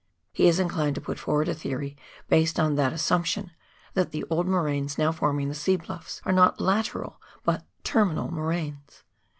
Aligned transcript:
He 0.33 0.47
is 0.47 0.59
inclined 0.59 0.95
to 0.95 1.01
put 1.01 1.19
forward 1.19 1.47
a 1.47 1.53
theory 1.53 1.95
based 2.27 2.59
on 2.59 2.73
that 2.73 2.91
assump 2.91 3.25
tion, 3.25 3.51
that 3.93 4.09
the 4.09 4.25
old 4.31 4.47
moraines 4.47 4.97
now 4.97 5.11
forming 5.11 5.47
the 5.47 5.53
sea 5.53 5.75
bluffs 5.75 6.23
are 6.25 6.33
not 6.33 6.59
lateral, 6.59 7.21
but 7.43 7.67
terminal 7.83 8.33
moraines. 8.33 9.03